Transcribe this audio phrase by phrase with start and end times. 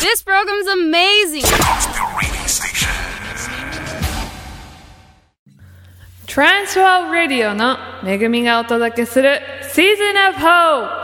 [0.00, 1.44] This program's amazing.
[6.26, 9.42] Transworld Radio の恵みがお届けする
[9.74, 11.00] Season of Hope!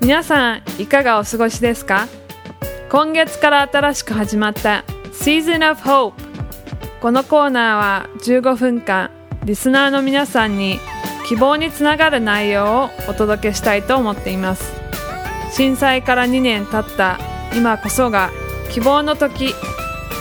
[0.00, 2.08] 皆さんいかがお過ごしですか
[2.90, 4.82] 今月から新しく始まった
[5.12, 6.27] Season of Hope
[7.00, 9.10] このコーナーは15分間
[9.44, 10.80] リスナーの皆さんに
[11.28, 14.72] 希望につながる内容をお届けしたいと思っています。
[15.52, 17.18] 震災から2年経った
[17.54, 18.30] 今こそが
[18.70, 19.54] 希望の時。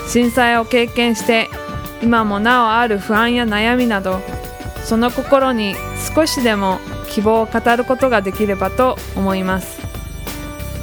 [0.07, 1.49] 震災を経験して
[2.01, 4.21] 今もなおある不安や悩みなど
[4.85, 5.75] その心に
[6.15, 9.81] 少しでも希望を語ることができればと思います。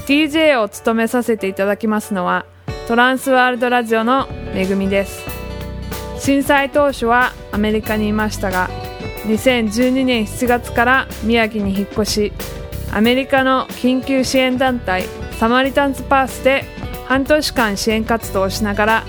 [0.07, 2.45] DJ を務めさせていただきますのは
[2.87, 5.34] トランスワールドラジオのめぐみです。
[6.25, 8.71] 震災当初はアメリカにいましたが
[9.27, 12.33] 2012年7月から宮城に引っ越し
[12.91, 15.05] アメリカの緊急支援団体
[15.39, 16.65] サマリタンズパースで
[17.05, 19.05] 半年間支援活動をしながら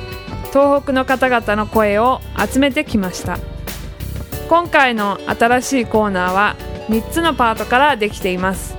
[0.52, 3.40] 東北の方々の声を集めてきました。
[4.50, 6.58] 今回の新しいコーナーは
[6.90, 8.76] 3つのパートからできています。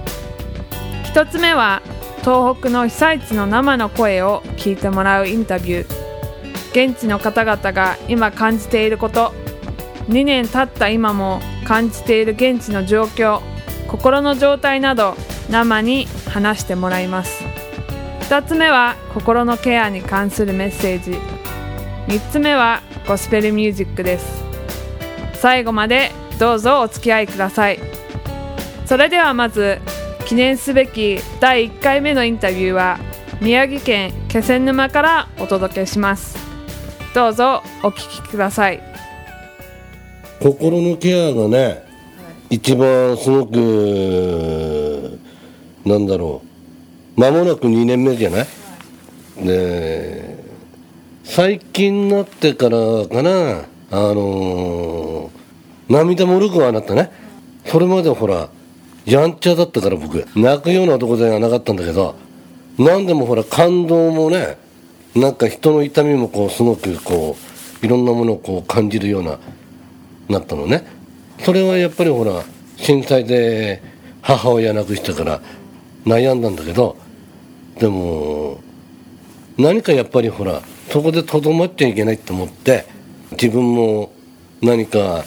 [1.14, 1.80] 1つ目は
[2.20, 6.05] 東北の被災地の生の声を聞いてもらうインタビュー。
[6.70, 9.32] 現地の方々が今感じていること
[10.08, 13.40] 2年経った今も感じている現地の状況
[13.88, 15.14] 心の状態など
[15.50, 17.44] 生に話してもらいます。
[18.28, 21.18] 2つ目は心のケアに関するメッセージ。
[22.08, 24.44] 3つ目はゴスペルミュージックです。
[25.34, 27.78] 最後までどうぞお付き合いください。
[28.84, 29.80] それではまず
[30.26, 32.98] 記念すべき第1回目のインタビューは
[33.40, 36.45] 宮城県気仙沼からお届けします。
[37.16, 38.78] どうぞお聞きください。
[40.38, 41.82] 心のケアがね、
[42.50, 45.18] 一番すごく
[45.86, 46.42] なんだろ
[47.16, 47.18] う。
[47.18, 48.46] 間もなく2年目じゃない、
[49.46, 50.44] で
[51.24, 52.76] 最近になってから
[53.08, 53.64] かな。
[53.92, 55.36] あのー
[55.88, 57.10] 涙もろくはなったね。
[57.64, 58.50] それまでほら
[59.06, 60.22] やんちゃだったから僕。
[60.36, 62.14] 泣くような男ではなかったんだけど
[62.76, 64.65] 何でもほら感動もね
[65.16, 67.36] なんか人の痛みもこうすごくこ
[67.82, 69.38] ういろんなものをこう感じるような
[70.28, 70.86] なったのね。
[71.40, 72.44] それはやっぱりほら
[72.76, 73.82] 震災で
[74.20, 75.40] 母親亡くしたから
[76.04, 76.96] 悩んだんだけど
[77.78, 78.60] でも
[79.56, 80.60] 何かやっぱりほら
[80.90, 82.86] そこでとどまっちゃいけないと思って
[83.32, 84.12] 自分も
[84.60, 85.24] 何か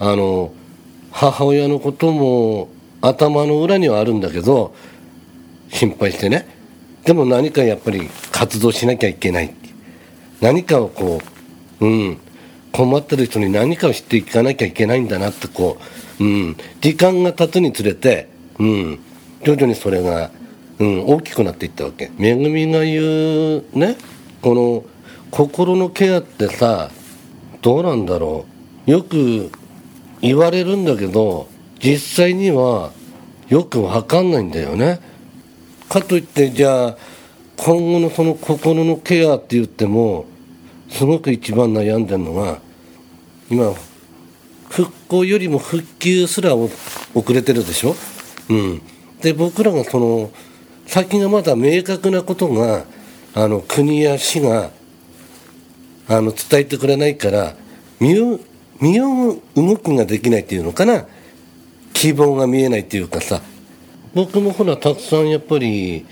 [0.00, 0.52] あの
[1.12, 2.68] 母親のことも
[3.00, 4.74] 頭の裏にはあるんだけど
[5.70, 6.57] 心配してね。
[7.08, 9.54] でも何かやっぱり活動しなきゃいけない
[10.42, 11.22] 何かをこ
[11.80, 12.18] ううん
[12.70, 15.78] 困ってる人に何かをしていかなきゃいけないんだなってこ
[16.20, 18.98] う、うん、時間が経つにつれて、うん、
[19.42, 20.30] 徐々にそれが、
[20.80, 22.10] うん、大きくなっていったわけ。
[22.18, 23.00] めぐみが言
[23.60, 23.96] うね
[24.42, 24.84] この
[25.30, 26.90] 心のケアってさ
[27.62, 28.44] どうなんだろ
[28.86, 29.50] うよく
[30.20, 31.48] 言われるんだけど
[31.82, 32.92] 実際には
[33.48, 35.07] よくわかんないんだよね。
[35.88, 36.96] かといってじゃあ
[37.56, 40.26] 今後のその心のケアって言っても
[40.90, 42.60] すごく一番悩んでるのが
[43.50, 43.74] 今
[44.68, 46.72] 復興よりも復旧すら遅
[47.32, 47.94] れてるでしょ、
[48.50, 48.82] うん、
[49.20, 50.30] で僕らがその
[50.86, 52.84] 先がまだ明確なことが
[53.34, 54.70] あの国や市が
[56.08, 57.54] あの伝えてくれないから
[58.00, 58.40] 身を
[58.80, 61.06] 身を動くができないっていうのかな？
[61.92, 63.42] 希望が見えないっていうかさ。
[64.14, 66.06] 僕もほらたくさんやっぱり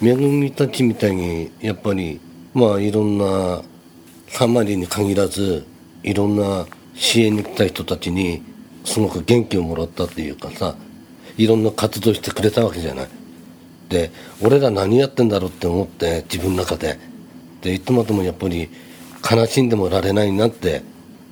[0.00, 2.20] めぐみたちみたいにやっぱり
[2.54, 3.62] まあいろんな
[4.28, 5.66] サマリーに限らず
[6.02, 8.42] いろんな支援に来た人たちに
[8.84, 10.76] すごく元気をもらったっていうかさ
[11.36, 13.08] いろんな活動してくれたわけじゃない。
[13.88, 16.98] で俺ら何やってんだろうって思って自分の中で
[17.60, 18.68] でいつまでもやっぱり
[19.28, 20.82] 悲しんでもられないなって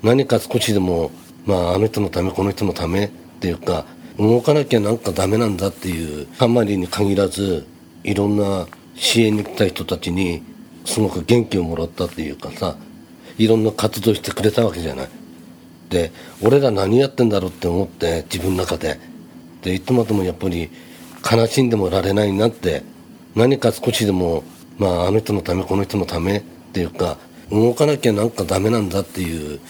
[0.03, 1.11] 何か少しでも、
[1.47, 3.09] まあ、あの人のためこの人のためっ
[3.41, 3.87] ていうか
[4.19, 7.67] 動かなきゃなんかダメなんだっていうサマリーに限らず
[8.03, 10.43] いろんな支援に来た人たちに
[10.85, 12.76] すごく元気をもらったっていうかさ
[13.38, 15.09] いろんな活動してくれたわけじゃない。
[15.88, 16.12] で
[16.43, 18.99] 俺ら何やってんだろうって思って自分の中で。
[19.62, 20.70] でいつまでもやっぱり
[21.31, 22.82] 悲しんでもられないなって。
[23.35, 24.43] 何か少しでも、
[24.79, 26.41] まあ、あの人のためこの人のためっ
[26.73, 27.19] ていうか
[27.53, 29.61] 動かなきゃなんかダメなんだっていう。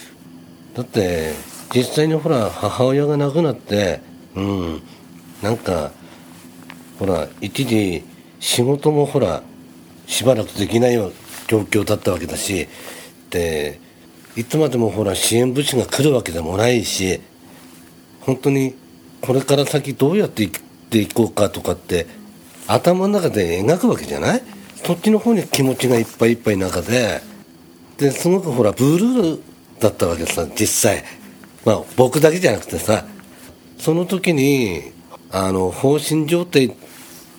[0.75, 1.33] だって
[1.75, 4.01] 実際にほら母親が亡くなって
[4.39, 4.83] うん。
[5.43, 5.93] なんか
[6.99, 8.03] ほら一時
[8.41, 9.43] 仕事もほら
[10.07, 11.13] しばらくできないような
[11.47, 12.69] 状況だったわけだし
[13.31, 13.81] で
[14.37, 17.21] いつまでもほら支援物資が来るわけでもないし
[18.21, 18.75] 本当に
[19.21, 22.07] これから先どうやって生きていこうかとかって
[22.67, 24.43] 頭の中で描くわけじゃない？
[24.85, 27.21] そっちの方に気持ちがいっぱいいっぱいの中で。
[27.97, 29.41] ですごくほらブルー
[29.81, 31.05] だったわけさ実際。
[31.65, 33.05] まあ僕だけじゃなくてさ
[33.79, 34.93] その時に
[35.31, 36.75] あの放心状態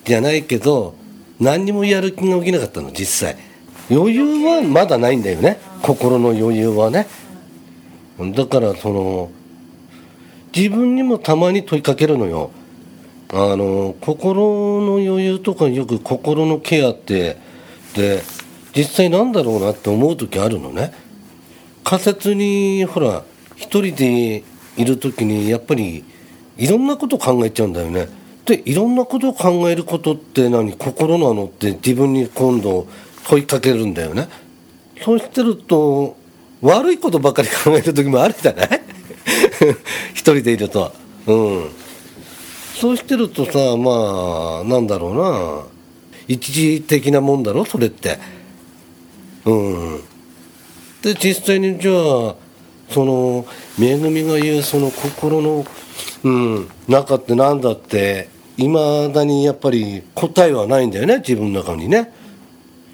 [0.04, 0.94] じゃないけど
[1.38, 3.36] 何にもやる気が起きなかったの実際。
[3.90, 5.58] 余裕はまだないんだよね。
[5.82, 7.06] 心の余裕はね。
[8.18, 9.30] だからその
[10.54, 12.50] 自分にもたまに問いかけるのよ。
[13.32, 17.36] あの心の余裕とかよく心のケアって
[17.94, 18.22] で
[18.76, 20.92] 実際なんだろうなって思う時あるのね。
[21.82, 23.24] 仮説にほら
[23.56, 24.44] 一人で
[24.76, 26.04] いる時にやっぱり
[26.60, 28.06] いろんなこと考えちゃうんだよね。
[28.44, 30.72] でいろんなことを考えることって何？
[30.74, 32.86] 心なのって自分に今度
[33.26, 34.28] 問いかけるんだよね。
[35.02, 36.16] そうしてると
[36.60, 38.68] 悪いことばかり考える時もあるじゃない？
[40.12, 40.92] 一人でいると。
[41.26, 41.70] うん。
[42.74, 45.62] そうしてるとさまあなんだろうな。
[46.28, 47.64] 一時的なもんだろ？
[47.64, 48.18] それって。
[49.46, 50.00] うん。
[51.02, 52.34] で実際にじゃあ
[52.90, 53.46] その
[53.78, 55.64] めぐみが言うその心の、
[56.24, 62.12] うん、中って何だっていまだにやっぱり答えはないんだよね自分の中にね。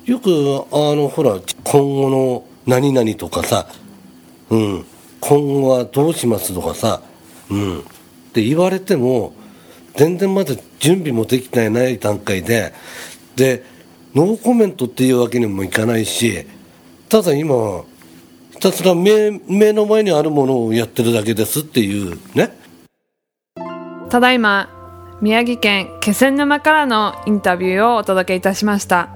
[0.04, 0.30] よく
[0.70, 3.68] あのほら今後の何々とかさ、
[4.50, 4.84] うん、
[5.20, 7.02] 今後はどうしますとかさ、
[7.50, 7.82] うん、っ
[8.32, 9.32] て言われても
[9.96, 12.72] 全然まだ準備もできてない段階で
[13.34, 13.64] で
[14.14, 16.46] ノーコメントっていうわけにもいかないし
[17.08, 17.82] ただ今
[18.52, 22.65] ひたすら目目の前にあるものをやってるだけですっていうね。
[24.08, 24.70] ただいま
[25.20, 29.10] 宮城県気仙沼からのインタビューをお届けいたしました。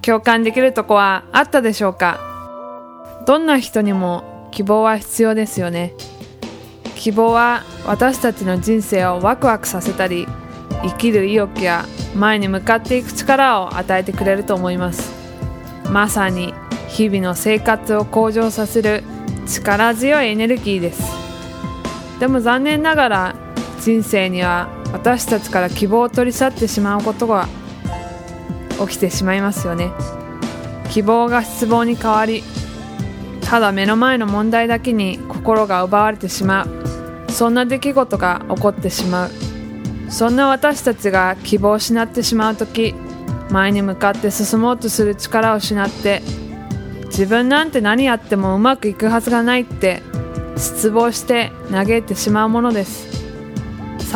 [0.00, 2.20] 共感できるとこはあったでしょうか？
[3.26, 5.94] どんな人にも希望は必要ですよね。
[6.94, 10.28] 希望は私たちの人生をワクワクさせたり
[10.82, 15.12] 生きる意欲や前に向かっていく力を与えてくれると思います。
[15.90, 16.54] まさに
[16.88, 19.02] 日々の生活を向上させる
[19.46, 21.02] 力強いエネルギーです。
[22.20, 23.45] でも残念ながら
[23.80, 27.48] 人生には私たちから希望を取り去ってしまうことが
[28.80, 29.92] 起きてしまいますよね。
[30.90, 32.42] 希望が失望に変わり
[33.42, 37.30] ただ目の前の問題だけに心が奪われてしまう。
[37.30, 39.30] そんな出来事が起こってしまう。
[40.08, 42.94] そんな私たちが希望を失ってしまう時
[43.50, 46.22] 前に向かって進もうとする力を失って
[47.06, 50.02] 自分なんて何やってもうまくいくはずがないって
[50.56, 53.25] 失望して嘆いてしまうものです。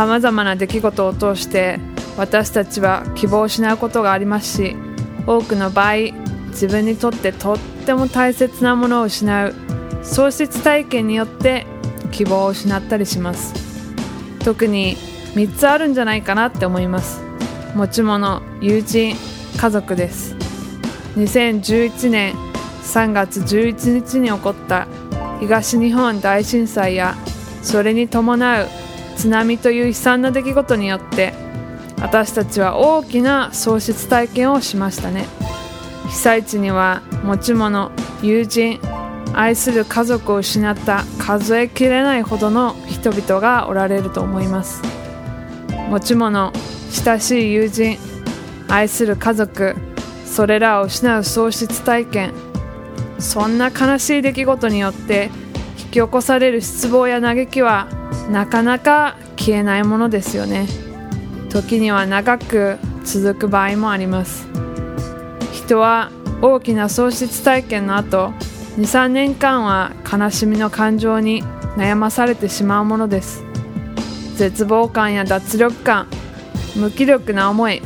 [0.01, 1.79] さまざまな出来事を通して
[2.17, 4.75] 私たちは希望を失うことがありますし
[5.27, 5.95] 多くの場合
[6.53, 9.55] 自分にとってとっても大切なものを失う
[10.03, 11.67] 喪失体験によって
[12.13, 13.53] 希望を失ったりします。
[14.43, 14.97] 特に
[15.35, 17.21] 3つあるんじゃないかなって思います。
[17.75, 19.15] 持ち物友人
[19.59, 20.35] 家族です。
[21.17, 22.35] 2011年
[22.85, 24.89] 3月11日に起こった
[25.41, 27.17] 東日本大震災や
[27.61, 28.80] それに伴う
[29.21, 31.35] 津波という悲惨な出来事によって
[32.01, 35.27] 私たちは大きな喪失体験をしましたね。
[36.09, 38.81] 被災地には持ち物友人
[39.35, 44.81] 愛する家族を失った数えきれないほどの人々がおられると思います。
[45.91, 46.51] 持ち物
[46.91, 47.99] 親しい友人
[48.69, 49.77] 愛する家族
[50.25, 52.33] それらを失う喪失体験。
[53.19, 55.29] そんな悲しい出来事によって
[55.91, 57.89] き起こされる失望や嘆きは
[58.31, 60.67] なかなか消えないものですよね。
[61.51, 64.49] 時には長く続く場合もあります。
[65.53, 68.33] 人は大きな喪失体験の後
[68.79, 71.43] 23年間は悲しみの感情に
[71.77, 73.45] 悩まされてしまうものです。
[74.37, 76.07] 絶望感や脱力感
[76.75, 77.83] 無気力な思い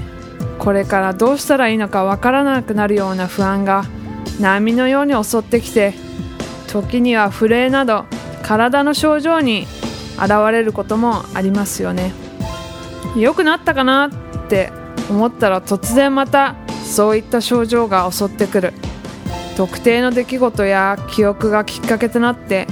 [0.61, 3.85] これからどうしたらいいのかわからなくなるような不安が
[4.39, 5.95] 波のように襲ってきて
[6.83, 8.05] 時には震えなど
[8.43, 9.67] 体の症状に
[10.17, 12.13] 現れることもありますよね。
[13.17, 14.11] 良くなったかなっ
[14.49, 14.73] て
[15.09, 18.73] 思ったら突然またそういった症状が襲ってくる。
[19.57, 22.67] 特定の出来事や記憶がきっかけとなって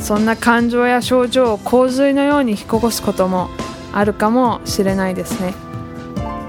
[0.00, 3.50] そんな感情や症状を洪水のように引き起こすことも
[3.92, 5.52] あるかもしれないですね。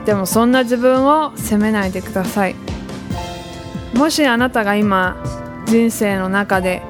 [0.06, 2.56] でもそんな自分を責めないでください。
[3.94, 5.17] もしあなたが今
[5.67, 6.81] 人生の中で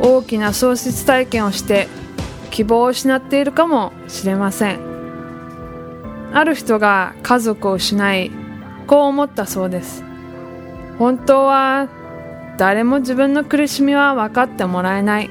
[0.00, 1.86] 大きな喪失体験をして
[2.50, 4.80] 希望を失っているかもしれません。
[6.32, 8.30] ある人が家族を失い
[8.86, 10.02] こう思ったそうです。
[10.98, 11.88] 本当は
[12.56, 15.30] 誰も自分の苦しみは分かってもらえない。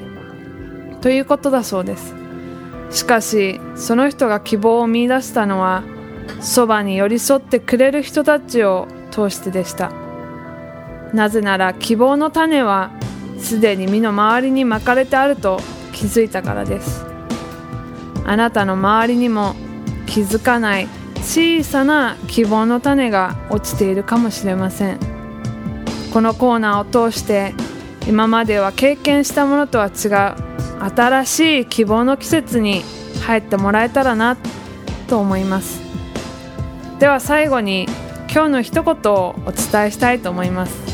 [1.02, 2.16] ということだそうです。
[2.92, 5.84] しかしその人が希望を見出したのは
[6.40, 10.01] そばに寄り添ってくれる人たちを通してでした。
[11.14, 12.92] なぜなら希望の種は
[13.38, 15.60] すでに身の周りに巻かれてあると
[15.92, 17.06] 気づいたからです。
[18.26, 19.56] あなたの周りにも
[20.06, 20.88] 気づかない
[21.18, 25.00] 小さな希望の種が落ちているかもしれません。
[26.14, 27.54] このコーナーを通して
[28.08, 30.52] 今までは経験したものとは違う
[30.96, 32.84] 新しい希望の季節に
[33.26, 34.38] 入ってもらえたらな
[35.08, 35.82] と思います。
[37.00, 37.88] では最後に
[38.32, 40.91] 今日の一言をお伝えしたいと思います。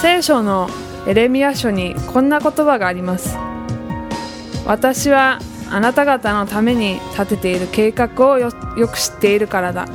[0.00, 0.68] 聖書の
[1.06, 3.36] エレミア書にこんな言葉があります。
[4.64, 5.40] 私は
[5.70, 9.88] あなた方のために立てている計画をよく知っているからだ。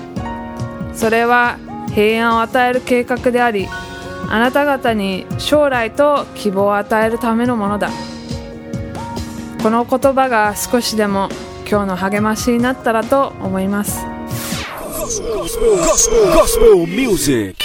[0.93, 1.57] それは
[1.93, 3.67] 平安を与える計画であり
[4.29, 7.89] あなた方に将来と希望を与えるためのものだ。
[9.61, 11.29] この言葉が少しでも
[11.69, 14.05] 今日の励ましになったらと思います。
[14.97, 17.62] Gospel, gospel, gospel music.